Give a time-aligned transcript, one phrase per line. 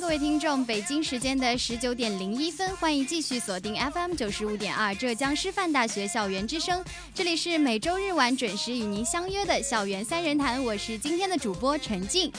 [0.00, 6.84] 各位听众，北京时间的十九点零一分，欢迎继续锁定 FM 九十五点二浙江师范大学校园之声，
[7.14, 12.30] 这里是每周日晚准时与您相约的校园三人谈，我是今天的主播陈静。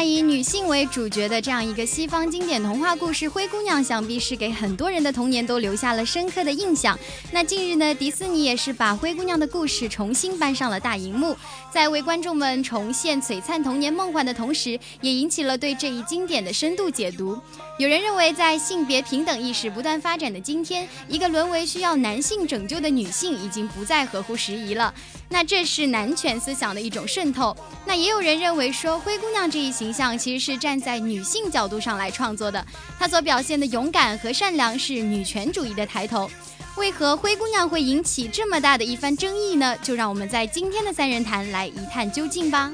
[0.00, 6.98] 那以女性为主角的这样一个西方经典童话故事《灰姑娘》，想必是给很多人的童年都留下了深刻的印象。
[7.32, 11.36] 那近日呢，迪士尼也是把灰姑娘的故事重新搬上了大荧幕，
[11.70, 17.38] 在为观众们重现璀璨童年梦幻的同时，也引起了对这一经典的深度解读。
[17.78, 24.94] 有人认为，在性别平等意识不断发展的今天，一个沦为需要男性拯救的女性已经不再合乎时宜了。
[25.32, 27.56] 那这是男权思想的一种渗透。
[27.86, 32.66] 那也有人认为说，灰姑娘这一形象其实是站在女性角度上来创作的，
[32.98, 36.28] 她所表现的勇敢和善良是女权主义的抬头。
[36.76, 39.76] 为何灰姑娘会引起这么大的一番争议呢？
[39.82, 42.70] 就让我们在今天的三人谈来一探究竟吧。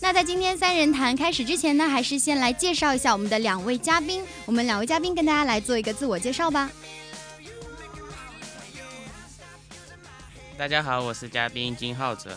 [0.00, 4.22] 那在今天三人谈开始之前呢，还是先来介绍一下我们的两位嘉宾。
[4.44, 6.70] 我们两位嘉宾跟大家来做一个自我介绍吧。
[10.58, 12.30] 大家好，我是嘉宾金浩哲。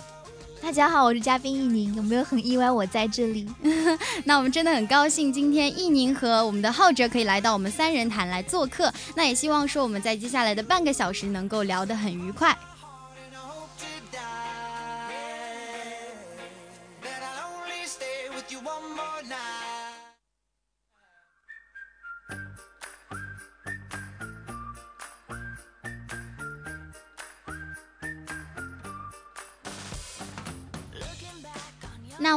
[0.62, 1.94] 大家好，我是嘉宾易宁。
[1.96, 3.48] 有没有很意外我在这里？
[4.24, 8.92] 那我们真的很高兴，今天易宁和我们的浩哲可以来到我们三人谈来做客。
[9.16, 12.58] 那也希望说我们在接下来的半个小时能够聊得很愉快。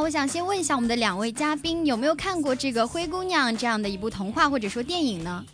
[0.09, 5.45] 我想先问一下我们的两位嘉宾，有没有看过这个《灰姑娘》这样的一部童话或者说电影呢？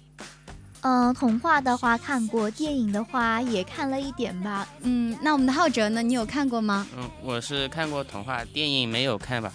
[0.80, 4.66] 嗯，童话的话看过，电影的话也看了一点吧。
[4.84, 6.02] 嗯，那我们的浩哲呢？
[6.02, 6.88] 你有看过吗？
[6.98, 9.52] 嗯，我是看过童话，电影没有看吧。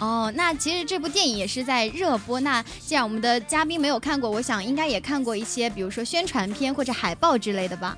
[0.00, 2.40] 哦，那其实这部电影也是在热播。
[2.40, 7.96] 那既然我们的嘉宾没有看过，我想应该也看过一些，比如说宣传片或者海报之类的吧。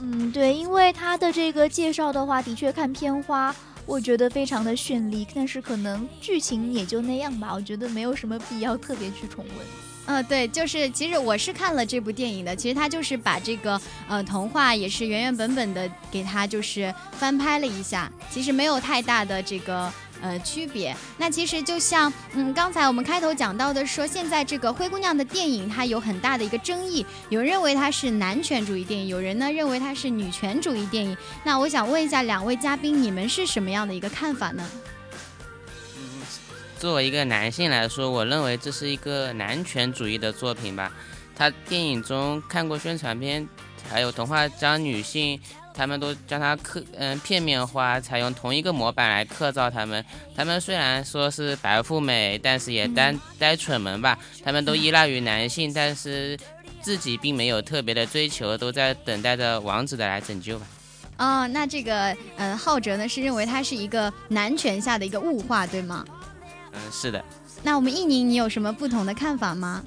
[0.00, 3.54] 嗯，对，因为他的这个介绍的话，的确看片花。
[3.86, 7.52] 我觉得非常的绚丽，但是可能剧情也就那样吧。
[7.52, 9.66] 我觉得没有什么必要特别去重温。
[10.06, 12.56] 嗯，对，就是其实我是看了这部电影的。
[12.56, 19.92] 其实他就是把这个呃童话也是原原本本的给它就是翻拍了一下，其实没有太大的这个。
[20.22, 20.96] 呃，区别。
[21.18, 27.04] 那其实就像，嗯，刚才我们开头讲到的，说现在这个灰姑娘的电影，它有很大的一个争议。
[27.28, 31.16] 有人认为它是男权主义电影，有人呢认为它是女权主义电影。
[31.44, 34.64] 那我想问一下两位嘉宾，你们是什么样的一个看法呢？
[35.96, 36.22] 嗯，
[36.78, 40.92] 作为一个男性来说，我认为这是一个男权主义的作品吧。
[41.34, 43.48] 他电影中看过宣传片，
[43.90, 45.40] 还有童话将女性。
[45.74, 50.04] 他们都将它刻嗯片面化，采用同一个模板来刻造他们。
[50.36, 54.18] 他们虽然说是白富美，但是也单呆蠢萌吧。
[54.44, 56.38] 他们都依赖于男性，但是
[56.82, 60.66] 自己并没有特别的追求，都在等待着王子的来拯救吧。
[61.16, 66.04] 哦，那这个嗯浩哲呢是认为他是一个男权下的一个物化，对吗？
[66.72, 67.24] 嗯，是的。
[67.62, 69.82] 那我们易宁，你有什么不同的看法吗？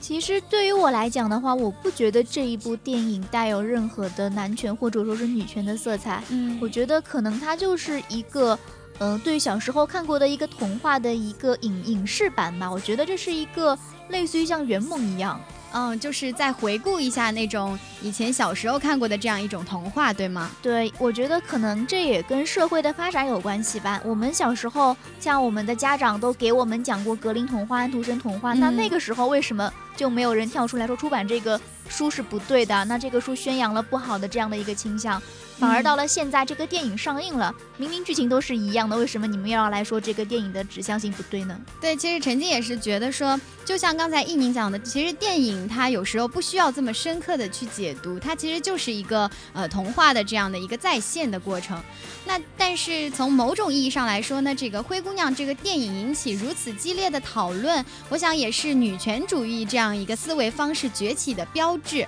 [0.00, 6.22] 其实对于我来讲的话，我不觉得这一部电影带有任何的男权或者说是女权的色彩。
[6.30, 8.58] 嗯，我觉得可能它就是一个，
[8.98, 12.70] 嗯，对小时候看过的一个童话的一个影影视版吧。
[12.70, 13.76] 我觉得这是一个
[14.08, 15.40] 类似于像圆梦一样。
[15.76, 20.50] 嗯，就是再回顾一下那种以前小时候看过的这样一种童话，对吗？
[20.62, 24.00] 对，我觉得可能这也跟社会的发展有关系吧。
[24.02, 32.82] 我们小时候，像我们的家长都给我们讲过格林童话、安徒生童话，那那个时候为什么就没有人跳出来说出版这个书是不对的？
[32.86, 35.22] 那这个书宣扬了不好的这样的一个倾向？
[35.58, 41.58] 反而到了现在，这个电影上映了，明明剧情都是一样的，为什么你们又要来说这个电影的指向性不对呢？
[41.80, 51.82] 对，其实陈静也是觉得说，就像刚才一宁讲的，其实电影它有时候不需要这么深刻的去解读，它其实就是一个呃童话的这样的一个再现的过程。
[52.26, 62.06] 那但是从某种意义上来说呢，这个灰姑娘这个电影引起如此激烈的讨论，我想也是女权主义这样一个思维方式崛起的标志。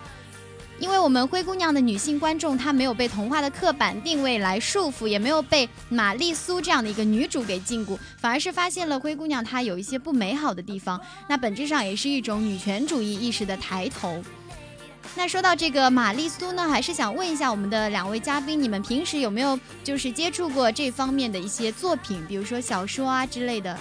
[0.80, 11.00] 因为我们灰姑娘的女性观众，她没有被童话的刻板定位来束缚，也没有被玛丽苏这样的一个女主给禁锢，反而是发现了灰姑娘她有一些不美好的地方。
[11.28, 14.22] 那本质上也是一种女权主义意识的抬头。
[15.16, 23.76] 那说到这个玛丽苏呢，还是想问一下我们的两位嘉宾，你们平时有没有就是接触过这方面的一些作品，比如说小说啊之类的？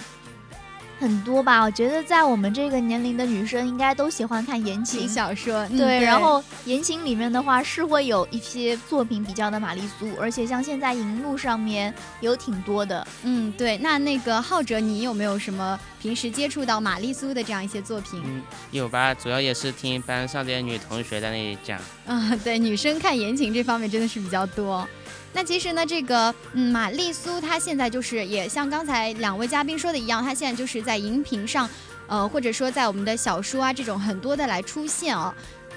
[0.98, 5.66] 很多吧，我觉得在我们这个年龄的女生应该都喜欢看言情小说。
[5.68, 13.06] 对，然后言情里面的话是会有一些作品比较的玛丽苏，而且像现在荧幕上面有挺多的。
[13.22, 13.78] 嗯，对。
[13.78, 18.20] 那那个浩哲，你有没有什么平时接触到玛丽苏的这样一些作品？
[18.24, 18.42] 嗯，
[18.72, 21.78] 有吧，主要也是听班上的女同学在那里讲。
[22.06, 24.86] 啊， 对，女生看言情这方面真的是比较多。
[25.32, 31.68] 那其实呢，这个嗯，玛丽苏她现在就是也像刚才两位嘉宾说的一样，她现在就是在荧屏上，
[32.06, 35.32] 呃，或者说在我们的小说啊这种很多的来出现哦。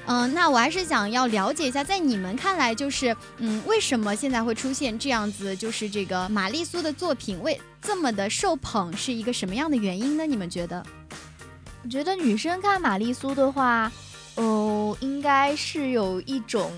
[0.07, 10.25] 嗯，那我还是想要了解一下，在你们看来，就是嗯，为什么现在会出现这样子，就是这个玛丽苏的作品为这么的受捧，是一个什么样的原因呢？
[10.25, 10.83] 你们觉得？
[11.83, 13.91] 我觉得女生看玛丽苏的话，
[14.35, 16.71] 哦，应该是有一种。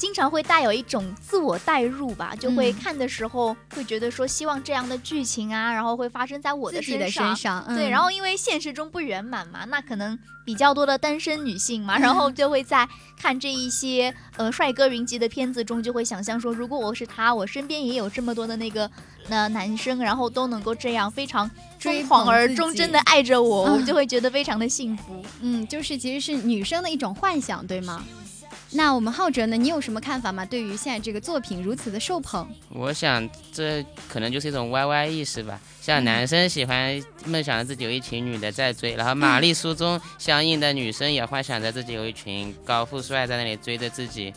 [0.00, 7.06] 经常会带有一种自我代入吧，就会看的时候会觉得说希望这样的剧情啊，然后会发生在我的身
[7.36, 7.62] 上。
[7.74, 18.90] 对，然后因为现实中不圆满嘛，那可能比较多的单身女性嘛，然后就会在看这一些呃帅哥云集的片子中，就会想象说，如果我是他，我身边也有这么多的那个
[19.28, 25.22] 那男生，然后都能够这样非常疯狂而忠贞的爱着我，我就会觉得非常的幸福。
[25.42, 28.02] 嗯，就是其实是女生的一种幻想，对吗？
[28.72, 29.56] 那我们浩哲呢？
[29.56, 30.44] 你有什么看法吗？
[30.44, 35.60] 对于现在这个作品如此的受捧，我想这可能就是一种 YY 意识吧。
[35.80, 44.32] 像男生喜欢梦想着自己有一群女的在追，然后玛丽苏中相应的女生也幻想着自己有一群高富帅在那里追着自己，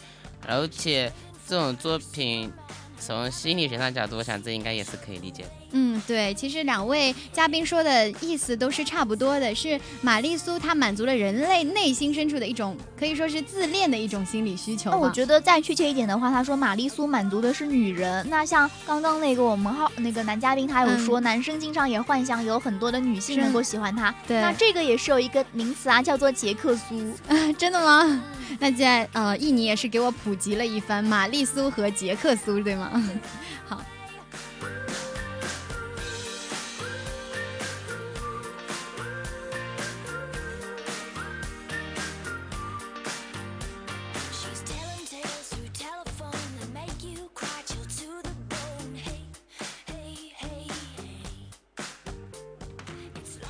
[0.48, 1.12] 而且
[1.48, 2.52] 这种作品。
[3.00, 5.50] 从心理学上角度，我想这应该也是可以理解的。
[5.76, 14.92] 嗯，对，其实两位嘉宾说的意思都是差不多的，是玛丽苏她满足了人类内心深处的一种可以说是自恋的一种心理需求。
[14.92, 18.26] 那我觉得再确切一点的话，他说玛丽苏满足的是女人。
[18.30, 24.14] 那像刚刚那个我们号那个男嘉宾，他有说男生经常也幻想有很多的女性能够喜欢他。
[24.28, 27.14] 对，那这个也是有一个名词啊，叫做杰克苏。
[27.58, 28.24] 真的吗？
[28.60, 32.92] 那现在呃，印尼也是给我普及了一番玛丽苏和杰克苏，对吗？
[33.68, 33.82] 好。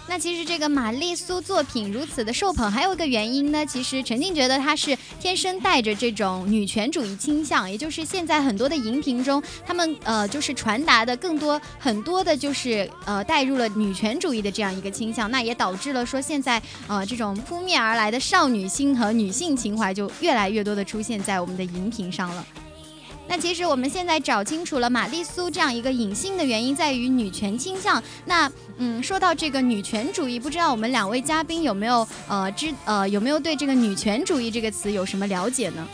[0.07, 3.65] 那其实这个玛丽苏作品如此的受捧，还有一个原因呢。
[3.65, 22.45] 其实陈静觉得她是天生带着这种女权主义倾向，也就是现在很多的荧屏中，他们呃就是传达的更多很多的就是呃带入了女权主义的这样一个倾向，那也导致了说现在呃这种扑面而来的少女心和女性情怀就越来越多的出现在我们的荧屏上了。
[23.27, 28.01] 那其实我们现在找清楚了玛丽苏这样一个隐性的原因在于女权倾向。
[28.25, 35.87] 那嗯，说到这个女权主义，不知道我们两位嘉宾有没有呃知呃有没有对这个女权主义这个词有什么了解呢？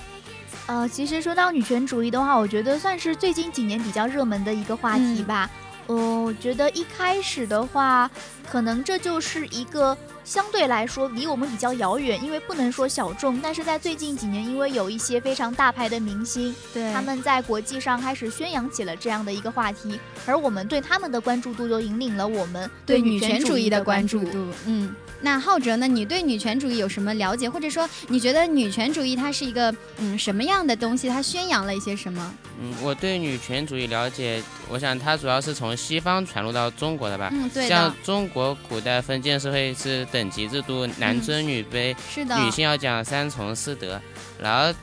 [0.66, 5.50] 呃，其实说到女权主义的话，我觉得算是最近几年比较热门的一个话题吧。
[5.88, 8.10] 呃，我觉得一开始的话，
[8.50, 9.98] 可能这就是一个。
[10.26, 24.46] 相对来说离我们比较遥远，因为不能说小众，但是在最近几年，因为有一些非常大牌的明星，对他们在国际上开始宣扬起了这样的一个话题，而我们对他们的关注度就引领了我们对女权主义的关注度。
[24.68, 25.88] 嗯，那浩哲呢？
[25.88, 27.50] 你对女权主义有什么了解？
[27.50, 31.10] 或者说你觉得女权主义它是一个嗯什么样的东西？
[31.10, 32.36] 它宣扬了一些什么？
[32.62, 37.30] 嗯，我对女权主义了解，我想它主要是从西方传入到中国的吧。
[37.32, 40.30] 嗯，对像中国古代封建社会是等。
[40.30, 44.00] 级制度，男尊女卑，是的，女性要讲三从四德，
[44.40, 44.74] 然后。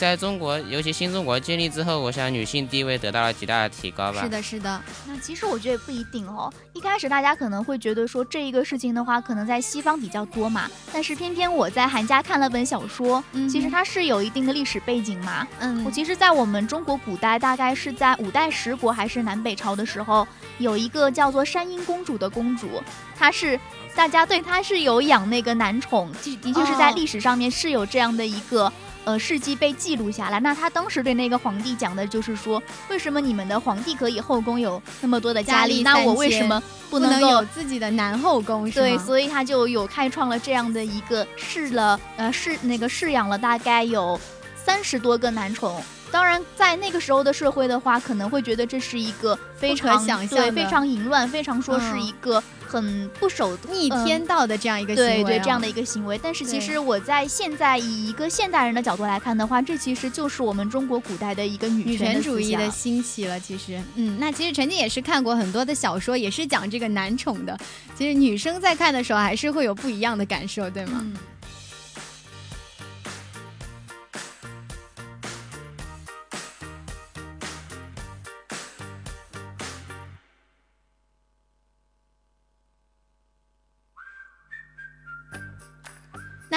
[0.00, 4.22] 在中国，尤其新中国建立之后，我想女性地位得到了极大的提高吧。
[4.22, 4.82] 是的，是的。
[5.06, 6.50] 那其实我觉得不一定哦。
[6.72, 10.70] 一开始大家可能会觉得说这一个事情的话，可能在西方比较多嘛。
[10.90, 15.46] 但是偏偏我在寒假看了本小说，其实它是有一定的历史背景嘛。
[15.58, 20.26] 嗯，我其实，在我们中国古代，大概是在五代十国还是南北朝的时候，
[20.56, 22.82] 有一个叫做山阴公主的公主，
[23.18, 23.60] 她是
[23.94, 28.72] 大家对她是有养那个男宠，的的确是在历史上面是有这样的一个。
[29.04, 30.38] 呃，事迹被记录下来。
[30.40, 38.70] 那他当时对那个皇帝讲的就是说，为什么你们的皇帝可以后宫有那么多的佳丽，那我为什么不能有自己的男后宫？
[38.70, 44.20] 对，所以他就有开创了这样的一个，试了呃试那个试养了大概有
[44.54, 45.82] 三十多个男宠。
[46.10, 56.18] 当然，在那个时候的社会的话，可能会觉得这是一个非常想象对非常淫乱，非常说是一个很不守逆天道的这样一个行为，对对这样的一个行为。
[56.22, 63.38] 但是其实我在现在以一个现代人的角度来看的话，这其实就是我们中国古代的一个女权主义的兴起了。
[63.38, 67.56] 其实，嗯，那其实陈静也是看过很多的小说，也是讲这个男宠的。
[67.96, 71.06] 其实女生在看的时候，还是会有不一样的感受，对吗？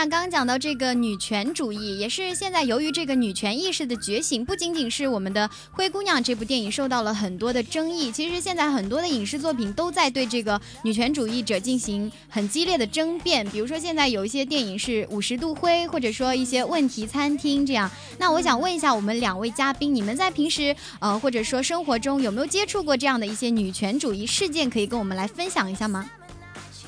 [0.09, 13.49] 刚刚讲到这个女权主义，也是现在由于这个女权意识的觉醒，不仅仅是我们的《灰姑娘》这部电影受到了很多的争议，其实现在很多的影视作品都在对这个女权主义者进行很激烈的争辩。
[13.49, 17.89] 比如说现在有一些电影是《五十度灰》，或者说一些问题餐厅这样。
[18.17, 24.69] 那我想问一下我们两位嘉宾，你们在平时呃或者说生活中有没有接触过这样的一些女权主义事件？
[24.69, 26.09] 可以跟我们来分享一下吗？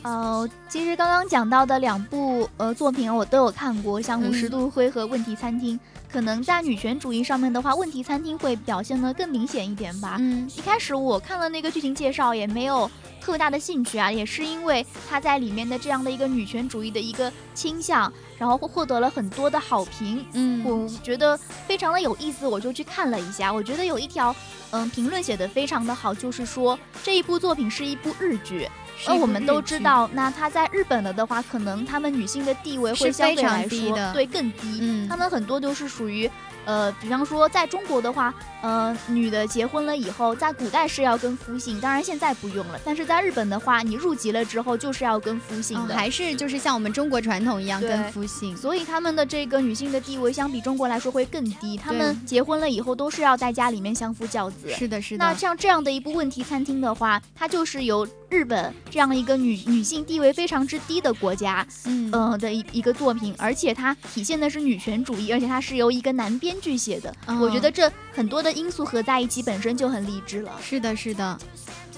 [0.06, 5.76] 呃，其实刚刚讲到的两部呃作品我都有看过，像《五十度灰》和《问题餐厅》。
[6.12, 10.18] 可能在女权主义上面的话，《问题餐厅》会表现的更明显一点吧。
[10.20, 20.24] 嗯，一开始我看了那个剧情介绍，也没有特大的兴趣啊，也是因为它在里面的这样的一个女权主义的一个倾向，然后获得了很多的好评。
[20.34, 21.36] 嗯，我觉得
[21.68, 23.52] 非常的有意思，我就去看了一下。
[23.52, 24.34] 我觉得有一条
[24.70, 28.70] 嗯评论写的非常的好，就是说这一部作品是一部日剧。
[29.08, 34.80] 而我们都知道，那他在日本了的话，可能他们女性的地位会相对来说对更低。
[34.82, 36.30] 嗯，他们很多都是属于。
[36.66, 42.80] 呃，比方说，在中国的话，呃，女的结婚了以后，在古代是要跟夫姓，当然现在不用了。
[42.84, 48.58] 但是在日本的话，你入籍了之后就是要跟夫姓的，还是就是像我们中国传统一样跟夫姓。
[48.58, 54.70] 所以他们的这个女性的地位相比中国来说会更低，他们结婚了以后都是要在家里面相夫教子。
[54.74, 55.24] 是的，是的。
[55.24, 66.55] 那像这样的一部问题餐厅的话，它就是由日本这样一个女女性地位非常之低的国家，嗯，呃的一一个作品，而且它体现的是女权主义，而且它是由一个男编。
[66.62, 70.52] 剧写的，我觉得这很多的因素合在一起，本身就很励志了。
[70.62, 71.38] 是的，是的。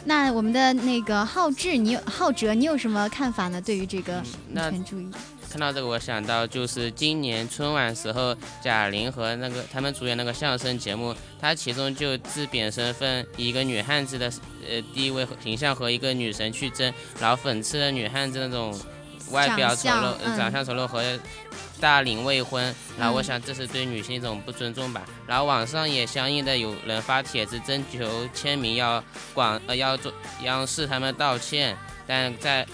[0.06, 3.62] 那我们的那个浩志，你有浩哲，你有什么看法呢？
[3.62, 5.10] 对于这个女权主义？
[5.50, 14.32] 看到这个，我想到就是今年春晚时候，贾玲和那个他们主演那个相声节目，他其中就自贬身份，以一个女汉子的
[14.70, 18.78] 呃地位和形象和一个女神去争，然后讽刺了女汉子那种
[19.32, 21.04] 外表丑陋、长相丑陋和。
[21.79, 25.05] 大龄未婚，然后我想这是对女性一种不尊重吧。
[25.27, 29.03] 然后网上也相应的有人发帖子征求签名，要
[29.34, 30.12] 广呃要做
[30.43, 32.65] 央视他们道歉，但在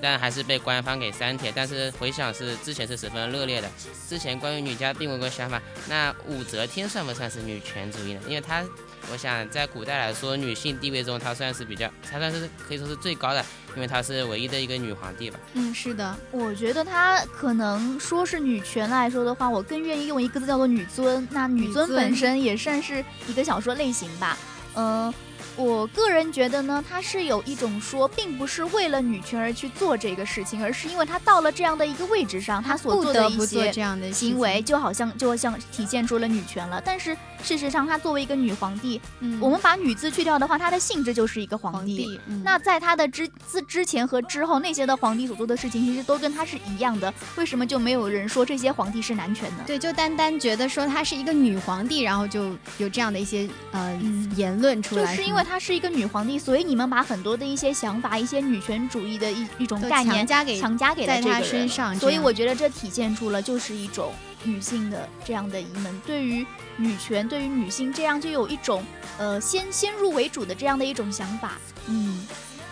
[0.00, 1.52] 但还是被官方给删帖。
[1.54, 3.68] 但是回想是之前是十分热烈的。
[4.08, 8.20] 之前关于女嘉宾我有个想法，那武则天算不算是女权主义呢？
[8.26, 8.64] 因为她。
[9.12, 13.44] 我想在古代来说，女性地位中，她算是比较，她算是可以说是最高的，
[13.76, 15.38] 因为她是唯一的一个女皇帝吧。
[15.54, 21.28] 嗯，是的，我觉得她可能说是女权来说的话，我更愿意用一个字叫做女尊。
[21.30, 24.36] 那女尊本身也算是一个小说类型吧。
[24.74, 25.14] 嗯。
[25.58, 33.72] 我个人觉得呢，她是有一种说，并不是为了女权而去做这个事情，而是因为她到了这样的一个位置上，她所做的一些
[34.12, 36.82] 行为，就好像就像体现出了女权了。
[36.84, 39.00] 但是事实上，她作为一个女皇帝，
[39.40, 42.20] 我们把女字去掉的话，她的性质就是一个皇帝。
[42.44, 47.12] 那在她的之之之前和之后，那些的皇帝所做的事情，其实都跟她是一样的。
[47.36, 49.64] 为什么就没有人说这些皇帝是男权呢？
[49.66, 53.98] 对，就单单觉得说她是一个女皇帝，然后就有这样的一些呃
[54.36, 55.46] 言论出来，就是因为。
[55.46, 64.12] 她是一个女皇帝，所以你们把很多的一些想法、一些女权主义的一一种概念强加给强加给了这个身上，所以我觉得这体现出了就是一种
[64.44, 68.84] 女性的这样的疑问，对于女权、对于女性这样就有一种
[69.18, 72.26] 呃先先入为主的这样的一种想法，嗯。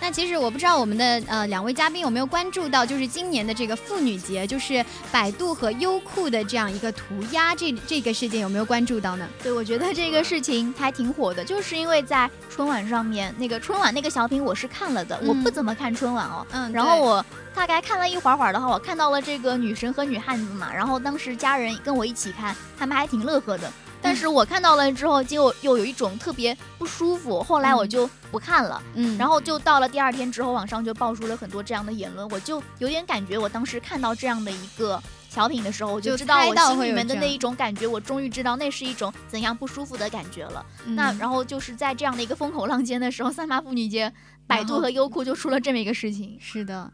[0.04, 9.26] 那其实我不知道我们的呃两位嘉宾有没有关注到，就是今年的这个妇女节，就是百度和优酷的这样一个涂鸦这这个事件有没有关注到呢？
[9.42, 23.72] 对，我觉得这个事情还挺火的，就是因为在春晚上面那个春晚那个小品我是看了的，我不怎么看春晚哦，嗯，然后我大概看了一会儿会儿的话，我看到了这个女神和女汉子嘛，然后当时家人跟我一起看，他们还挺乐呵的。
[24.04, 27.42] 但是我看到了之后，就又有一种特别不舒服。
[27.42, 40.64] 后来我就不看了，嗯，然后就到了第二天之后，网上就爆出了很多这样的言论，我就有点感觉，我当时看到这样的一个小品的时候，我就知道我心里面的那一种感觉，我终于知道那是一种怎样不舒服的感觉了。
[40.84, 44.12] 那然后就是在这样的一个风口浪尖的时候，三八妇女节，
[44.46, 46.36] 百度和优酷就出了这么一个事情。
[46.38, 46.92] 是的。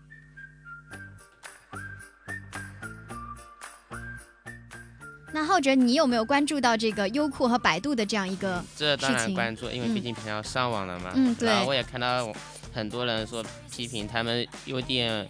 [5.32, 8.62] 那浩哲，你有没有关注到这个优酷和百度的这样一个？
[8.76, 11.12] 这当然关注，因为嗯毕竟平常上网了嘛。
[11.14, 12.32] 嗯对然后我也看到
[12.72, 15.28] 很多人说批评他们有点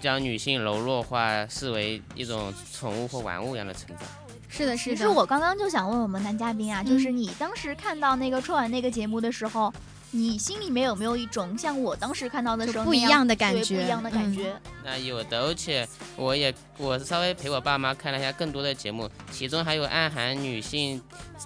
[0.00, 4.04] 将女性柔弱化，视为一种宠物或玩物一样的存在。
[4.48, 4.96] 是的，是的。
[4.96, 9.72] 其实我刚刚就想问我们男嘉宾啊，嗯就是你当时看到那个春晚那个节目的时候，
[10.14, 14.54] 你心里面有没有一种像我当时看到的时候不一样的感觉不一样的感嗯觉？
[14.84, 21.00] 那有的，而且我也我是稍微陪我爸妈看了一下更多的节目，其中还有暗含女性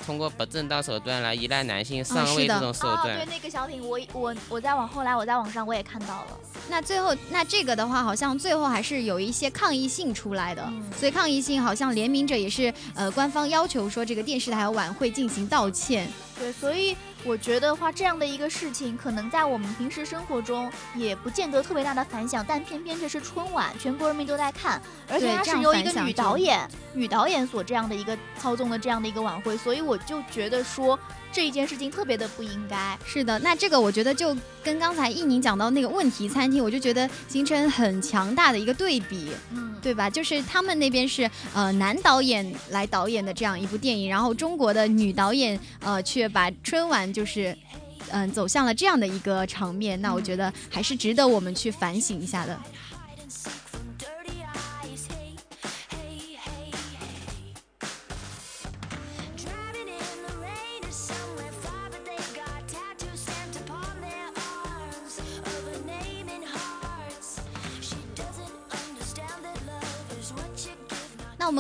[0.05, 3.17] 通过不正当手段来依赖男性上位这种手哦，段。
[3.17, 16.09] 对，那个小品我我我在往后来我在网上我也看到了，那最后，那这个的话，好像最后还是有一些抗议性出来的，嗯所以抗议性好像联名者也是呃官方要求说这个电视台和晚会进行道歉。
[16.39, 16.97] 对，所以
[17.27, 24.81] 我觉得话这样的一个事情，可能在我们平时生活中也不见得特别大的反响，但偏偏这是春晚，全国人民都在看，
[25.11, 30.97] 而且它是由一个女导演、女导演所这样的一个操纵的这样的一个晚会，所以我就觉得说
[31.33, 32.99] 这一件事情特别的不应该。
[33.05, 39.29] 是的，那这个我觉得就跟刚才艺宁讲到那个问题餐厅，我就觉得形成很强大的一个对比。
[39.53, 40.09] 嗯，对吧？
[40.09, 47.57] 就是他们那边是呃男导演来导演的这样一部电影，然后中国的女导演呃却把春晚就是
[48.11, 52.57] 嗯、走向了这样的一个场面，那我觉得还是值得我们去反省一下的。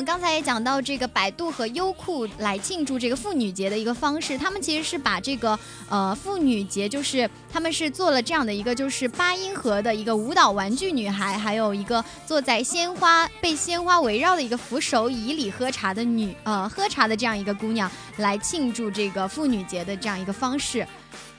[0.06, 5.58] 刚才也讲到这个百度和优酷来庆祝这个妇女节的一个方式，他们其实是把这个
[5.88, 20.86] 呃妇女节，就是他们是做了这样的一个就是八音盒的一个舞蹈玩具女孩，还有一个坐在鲜花被鲜花围绕的一个扶手椅里喝茶的女呃喝茶的这样一个姑娘来庆祝这个妇女节的这样一个方式。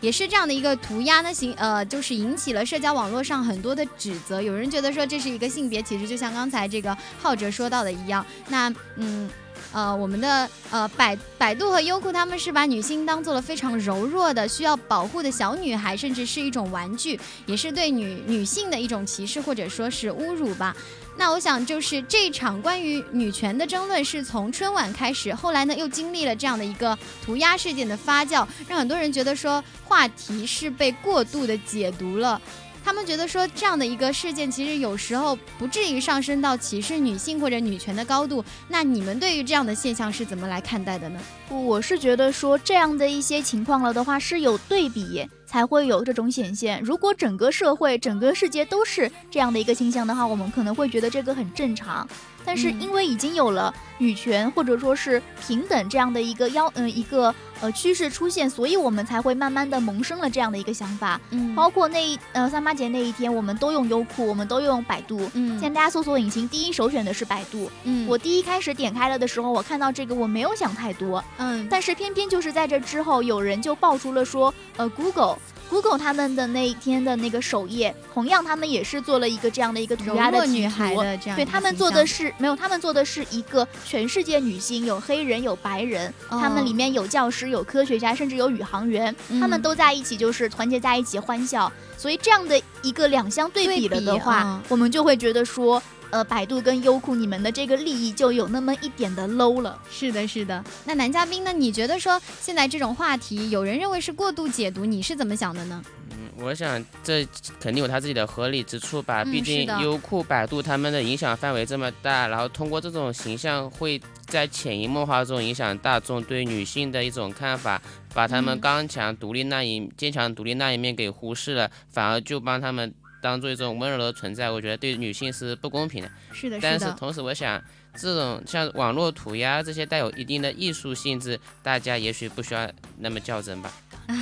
[0.02, 4.42] 也是这样的一个涂鸦呢，行呃，就是引起了社交网络上很多的指责。
[4.42, 8.26] 有人觉得说这是一个性别歧视，就像刚才这个浩哲说到的一样。
[8.50, 9.30] 那嗯。
[9.74, 20.76] 呃，我们的呃百百度和优酷，他们是把女性当做了非常柔弱的、需要保护的小女孩，甚至是一种玩具，也是对女女性的一种歧视或者说是侮辱吧。
[21.18, 32.40] 那我想，就是这场关于女权的争论是从春晚开始，后来呢又经历了这样的一个涂鸦事件的发酵，让很多人觉得说话题是被过度的解读了。
[32.86, 38.46] 他们觉得说这样的一个事件，其实有时候不至于上升到歧视女性或者女权的高度。
[38.70, 41.20] 那你们对于这样的现象是怎么来看待的呢？
[41.50, 46.80] 我是觉得说这样的一些情况了的话，是有对比才会有这种显现。
[46.84, 52.08] 如果整个社会、整个世界都是这样的一个倾向的话，我们可能会觉得这个很正常。
[52.48, 61.20] 但是嗯因为已经有了女权或者说是平等这样的一个要嗯、一个呃趋势出现，所以我们才会慢慢的萌生了这样的一个想法。
[61.32, 65.30] 嗯包括那一呃三八节那一天，我们都用优酷，我们都用百度。
[65.34, 67.70] 嗯现在大家搜索引擎第一首选的是百度。
[67.84, 75.38] 嗯我第一开始点开了的时候，我看到这个我没有想太多，嗯但是偏偏就是在这之后，有人就爆出了说，呃，Google。
[75.70, 91.72] Google 他们的那一天的那个首页，同样他们也是做了一个这样的一个涂鸦的女孩图的这样一个对他们做的是没有，他们做的是一个全世界女性，有黑人，有白人，他们哦里面有教师，有科学家，甚至有宇航员，他们嗯都在一起，就是团结在一起欢笑。
[91.98, 94.62] 所以这样的一个两相对比了的话，嗯。
[94.70, 99.80] 我们就会觉得说，呃，百度跟优酷你们的这个利益就有那么一点的 low 了。
[99.90, 100.64] 是的，是的。
[100.86, 101.52] 那男嘉宾呢？
[101.52, 105.84] 你觉得说现在这种话题，有人认为是过度解读，你是怎么想的呢？
[106.12, 107.28] 嗯，我想这
[107.60, 109.24] 肯定有他自己的合理之处吧。
[109.24, 117.82] 嗯毕竟优酷、百度他们的影响范围这么大，然后通过这种形象，会在潜移默化中影响大众对女性的一种看法，
[118.14, 124.50] 把他们嗯刚强独立那一、坚强独立那一面给忽视了，反而就帮他们当做一种温柔的存在。
[124.50, 126.10] 我觉得对女性是不公平的。
[126.32, 126.62] 是的，的。
[126.62, 127.62] 但是同时，我想
[127.96, 133.72] 这种像网络涂鸦这些带有一定的艺术性质，大家也许不需要那么较真吧。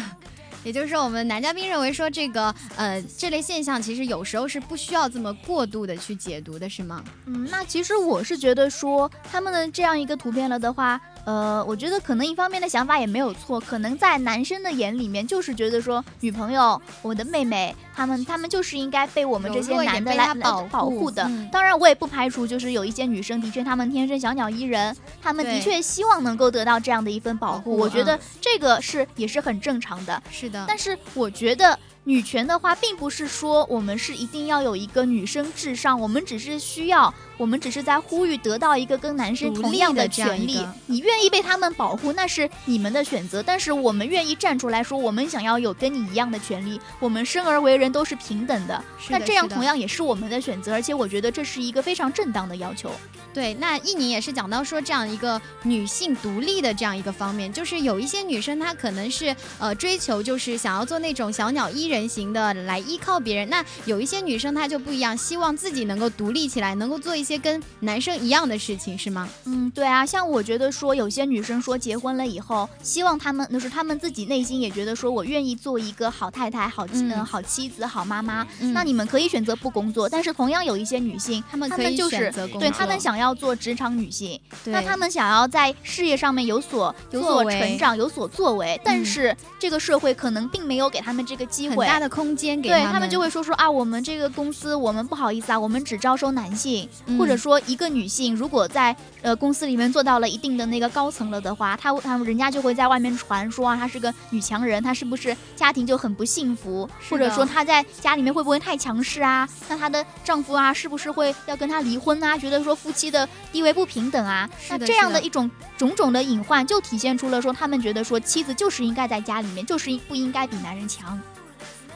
[0.63, 7.03] 也就是说，我们男嘉宾认为说这个呃这类现象，其实有时候是不需要这么过度的去解读的，是吗？
[7.27, 21.23] 嗯，那其实我是觉得说，他们的这样一个图片了的话，呃，我觉得可能一方面的想法也没有错，可能在男生的眼里面就是觉得说，女朋友、我的妹妹，他们他们就是应该被我们这些男的来保保护护的。
[21.23, 27.55] 嗯当然，我也不排除就是有一些女生的确她们天生小鸟依人，她们的确希望能够得到这样的一份保护。
[27.55, 30.21] 保护我觉得嗯这个是也是很正常的。
[30.29, 41.14] 是的，但是我觉得女权的话，并不是说我们是一定要有一个女生至上，我们只是需要，我们只是在呼吁得到一个跟男生同样的权利一个。
[41.15, 43.41] 你愿意被他们保护，那是你们的选择。
[43.41, 48.83] 但是我们愿意站出来说，我们想要有跟你一样的权利，我们生而为人都是平等的。
[48.99, 52.91] 是那这样同样也是我们的选择，而且我觉得这是一个非常正当的要求。
[53.33, 69.27] 对，那一宁也是讲到说这样一个女性独立的这样一个方面，就是有一些女生她可能是呃追求就是想要做那种小鸟依人型的来依靠别人，那有一些女生她就不一样，希望自己能够独立起来，能够做一些跟男生一样的事情，是吗？
[69.45, 77.11] 嗯，对啊，像我觉得说有些女生说结婚了以后，希望她们就是她们自己内心也觉得说我愿意做一个好太太、好妻、嗯。
[77.11, 78.45] 呃好妻子、好妈妈。
[78.59, 78.73] 嗯。
[78.73, 84.73] 那你们可以选择不工作，但是同样有一些女性，她她们可以就是选择工对她们想要做职场女性，对。
[84.73, 89.05] 那她们想要在事业上面有所有所成长、有所作为，但嗯。
[89.05, 91.85] 是这个社会可能并没有给她们这个机会。
[91.85, 97.17] 很大的空间给对他他们就会说说啊，我们这个公司我们不好意思啊，我们只招收男性，嗯。
[97.17, 109.45] 或者说一个女性如果在呃公司里面做到了一定的那个高层了的话，他他们人家就会在外面传说啊，她是个女强人，她是不是家庭就很不幸福，或者说她在家里面会不会太强势啊？
[109.67, 112.37] 那她的丈夫啊是不是会要跟她离婚啊？
[112.37, 114.49] 觉得说夫妻的地位不平等啊？
[114.69, 121.19] 那这样的的一种种种的隐患，就体现出了说他们觉得说妻子就是应该在家里面，就是不应该比男人强。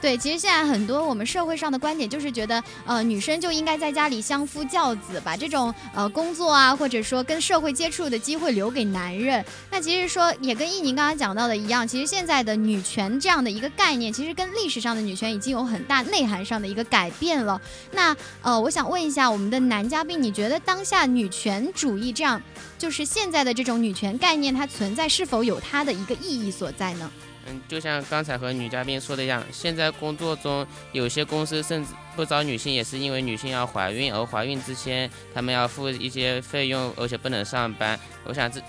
[0.02, 9.44] 对，其实现在很多我们社会上的观点就是觉得，呃，女生就应该在家里相夫教子，把这种呃工作啊，或者说跟社会接触的机会留给男人。
[9.70, 17.62] 那其实说也跟易宁刚刚讲到的一样，其实现在的女权这样的一个概念，其实跟历史上的女权已经有很大内涵上的一个改变了。
[17.92, 22.42] 那呃，我想问一下我们的男嘉宾，你觉得当下女权主义这样，
[22.78, 27.12] 就是现在的这种女权概念，它存在是否有它的一个意义所在呢？
[27.48, 38.00] 嗯，就像刚才和女嘉宾说的一样，现在工作中有些公司甚至不招女性，也是因为女性要怀孕，而怀孕之前他们要付一些费用，而且不能上班。
[38.26, 38.62] 我想这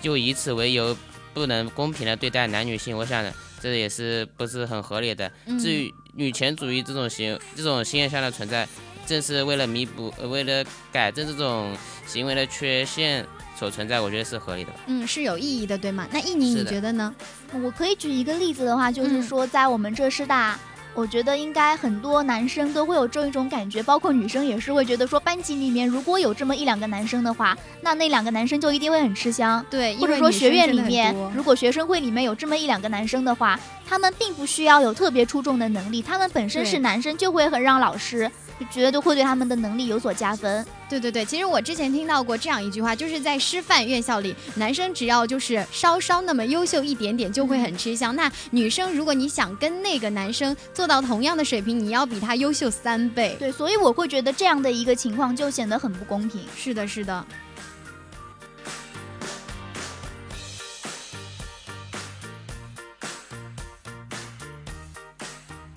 [0.00, 0.96] 就以此为由，
[1.34, 3.24] 不能公平的对待男女性，我想
[3.60, 5.30] 这也是不是很合理的。
[5.46, 8.68] 嗯至于女权主义这种行这种现象的存在，
[9.06, 13.26] 正是为了弥补、呃为了改正这种行为的缺陷
[13.62, 14.80] 所存在，我觉得是合理的吧。
[14.88, 16.04] 嗯，是有意义的，对吗？
[16.10, 17.14] 那易宁你觉得呢？
[17.62, 20.58] 我可以举一个例子的话，就是嗯说，在我们浙师大，
[20.94, 29.64] 我觉得应该很多男生都会有这一种感觉，包括女生也是会觉得说，班级里面如果有这么一两个男生的话，那那两个男生就一定会很吃香。
[29.70, 33.56] 对，或者说学院里面如果学生会里面有这么一两个男生的话，
[33.88, 38.28] 他们并不需要有特别出众的能力，他们本身是男生，就会很让老师
[38.64, 40.64] 就觉得会对他们的能力有所加分。
[40.88, 48.14] 对对对，其实我之前听到过这样一句话，就是在师范院校里，男生只要就是稍稍那么优秀一点点，就会很吃香。
[48.14, 53.36] 那女生，如果你想跟那个男生做到同样的水平，你要比他优秀三倍。
[53.38, 56.42] 对，所以我会觉得这样的一个情况就显得很不公平。
[56.56, 57.24] 是的，是的。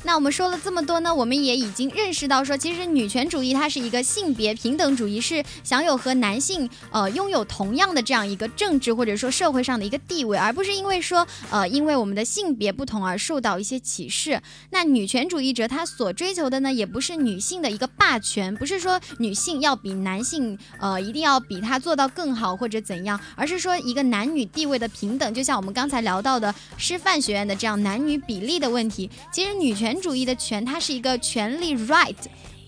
[0.05, 14.39] 那我们说了这么多呢，我们也已经认识到说，其实女权主义它是一个性别平等主义，是享有和男性呃拥有同样的这样一个政治或者说社会上的一个地位，而不是因为说呃因为我们的性别不同而受到一些歧视。
[14.69, 25.33] 那女权主义者他所追求的呢，也不是女性的一个霸权，不是说女性要比男性呃一定要比他做到更好或者怎样，而是说一个男女地位的平等。
[25.33, 32.15] 就像我们刚才聊到的师范学院的这样男女比例的问题，其实女权主义的权它是一个权利 right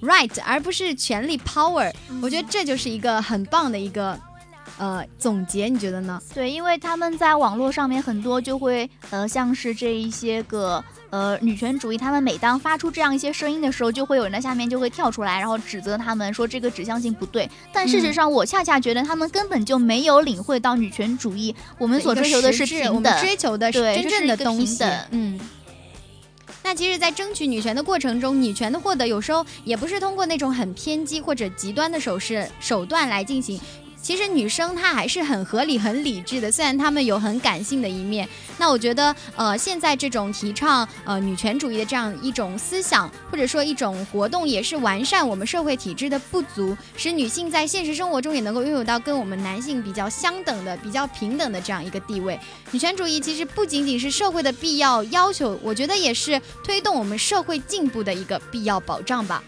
[0.02, 1.92] right，而不是权利 power。
[2.22, 4.20] 我觉得这就是一个很棒的一个
[4.78, 6.22] 呃总结，你觉得呢？
[6.34, 17.50] 对，因为他们在网络上面很多就会呃，像是这一些个呃女权主义，他们每当发出这样一些声音的时候，就会有人在下面就会跳出来，然后指责他们说这个指向性不对。
[17.74, 22.96] 但事实嗯上，我恰恰觉得他们根本就没有领会到女权主义我们所追求的是平等。
[22.96, 24.84] 我们追求的是真正的东西。
[25.10, 25.40] 嗯。
[26.68, 33.58] 那其实，在争取女权的过程中，女权的获得有时候也不是通过那种很偏激或者极端的手势手段来进行，
[34.02, 38.28] 其实女生她还是很合理、很理智的，虽然她们有很感性的一面。
[38.58, 52.40] 那我觉得，呃，现在这种提倡呃女权主义的这样一种思想，或者说一种活动，也是完善我们社会体制的不足，使女性在现实生活中也能够拥有到跟我们男性比较相等的、比较平等的这样一个地位。
[52.72, 59.44] 女权主义其实不仅仅是社会的必要要求，我觉得也是推动我们社会进步的一个必要保障吧。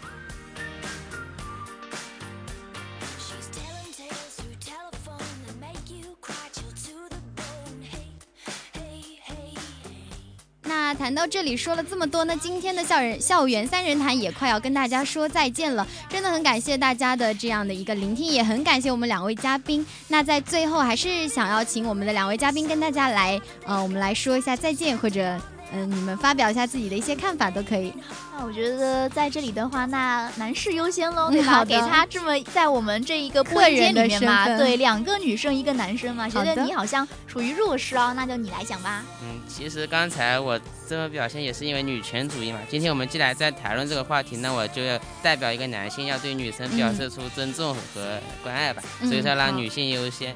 [10.90, 19.86] 那谈到这里说了这么多呢，今天的校人校园三人谈也快要跟大家说再见了，真的很感谢大家的这样的一个聆听，也很感谢我们两位嘉宾。
[20.08, 25.40] 那在最后还是想要请我们的两位嘉宾跟大家来，呃，我们来说一下再见，或者
[25.72, 27.92] 嗯、你们发表一下自己的一些看法都可以。
[28.36, 31.52] 那我觉得在这里的话，那男士优先喽，嗯对吧？
[31.52, 39.04] 好给他这么在我们这一个播客音间里面嘛，对，两个女生一个男生嘛，觉得你好像处于弱势哦，那就你来讲吧。
[39.22, 42.58] 嗯，其实刚才我这么表现也是因为女权主义嘛。
[42.68, 48.82] 今天我们既然在谈论这个话题，那我就要代表一个男性，要对女生表示出尊重和关爱吧。
[49.00, 50.34] 嗯所以说让女性优先。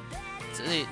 [0.53, 0.85] 所以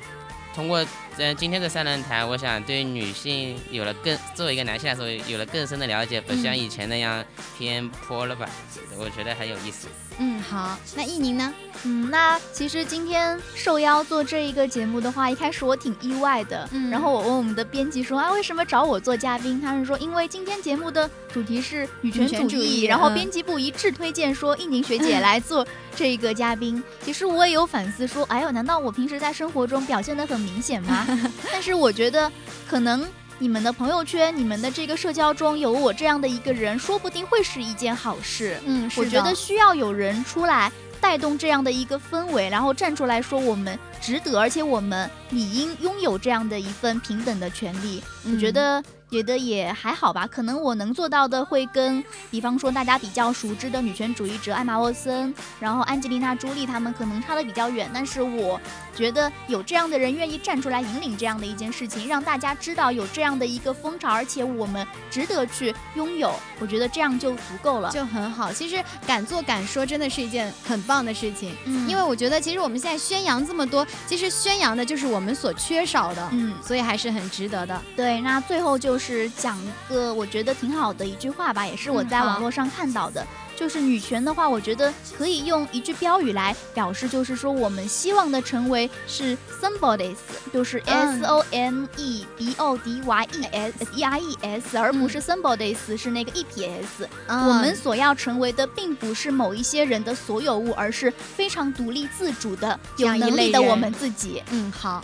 [0.53, 0.85] 通过
[1.17, 7.23] 呃今天的三人谈，我想对女性有了更作为一个男性来说有了更深的了解，不像嗯以前那样
[7.57, 8.49] 偏颇了吧。
[8.97, 9.87] 我觉得很有意思。
[10.19, 11.51] 嗯，好，那艺宁呢？
[11.85, 16.67] 嗯，那其实今天受邀做这一个节目的话，一开始我挺意外的。
[16.71, 19.59] 嗯然后我问我们的编辑说啊，为什么找我做嘉宾？
[19.59, 26.81] 他们说因为今天节目的主题是女权主主义，然后编辑部一致推荐说易宁学姐来做这一个嘉宾。
[27.03, 31.02] 其实我也有反思说，哎呦，难道我平时在生活中表现的很明显吗？
[31.51, 32.31] 但是我觉得
[32.67, 33.05] 可能。
[33.39, 38.57] 你们的朋友圈、你们的这个社交中有我这样的一个人，说不定会是一件好事。
[38.63, 48.01] 嗯，是我觉得需要有人出来带动这样的一个氛围，然后站出来说我们值得，而且我们理应拥有这样的一份平等的权利。
[48.23, 58.61] 我觉嗯得觉得也还好吧，可能我能做到的会跟，比方说大家比较熟知的女权主义者艾玛沃森，然后安吉丽娜朱莉他们可能差的比较远，但是我
[58.95, 67.89] 觉得有这样的人愿意站出来引领这样的一件事情，让大家知道有这样的一个风潮，而且我们值得去拥有，我觉得这样就足够了。
[67.91, 68.51] 就很好。
[68.51, 71.55] 其实敢做敢说真的是一件很棒的事情。
[71.65, 77.81] 嗯因为我觉得，其实我们现在宣扬这么多，其实宣扬的就是我们所缺少的，嗯，所以还是很值得的。
[77.95, 83.25] 对，那最后就是讲一个我觉得挺好的一句话吧，也是我在网络上看到的。
[83.55, 90.17] 就是女权的话，我觉得可以用一句标语来表示，就是说我们希望的成为是 somebodies，
[90.51, 95.21] 就是 S 嗯 O M E B O D Y E S E I E S，而不是
[95.21, 97.07] somebodies 是那个 E P S。
[97.27, 104.41] 嗯我们所要成为的，并不是某一些人的所有物，而是非常独立自主的、有一类能力的我们自己。
[104.49, 105.03] 嗯好。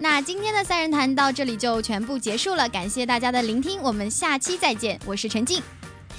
[0.00, 4.96] 那今天的三人谈到这里就全部结束了，感谢大家的聆听，我们下期再见。
[5.04, 5.60] 我是陈静，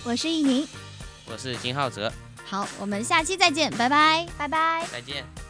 [0.03, 0.67] 我是易宁，
[1.25, 2.11] 我是金浩哲，
[2.45, 4.25] 好，我们下期再见，拜拜。
[4.37, 4.87] 拜拜。
[4.91, 5.48] 再见。